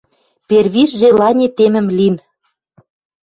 Первиш 0.47 0.89
желани 1.01 1.47
темӹм 1.55 1.87
лин. 1.97 2.15